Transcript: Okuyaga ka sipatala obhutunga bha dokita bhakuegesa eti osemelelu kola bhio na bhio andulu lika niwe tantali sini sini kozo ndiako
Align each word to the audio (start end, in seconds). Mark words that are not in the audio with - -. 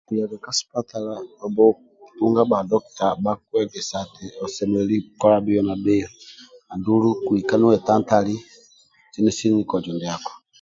Okuyaga 0.05 0.37
ka 0.43 0.51
sipatala 0.57 1.13
obhutunga 1.45 2.41
bha 2.49 2.59
dokita 2.69 3.07
bhakuegesa 3.23 3.97
eti 4.05 4.25
osemelelu 4.45 4.95
kola 5.21 5.37
bhio 5.45 5.61
na 5.67 5.75
bhio 5.83 6.09
andulu 6.73 7.09
lika 7.37 7.55
niwe 7.57 7.77
tantali 7.87 8.35
sini 9.11 9.31
sini 9.37 9.61
kozo 9.69 9.91
ndiako 9.95 10.31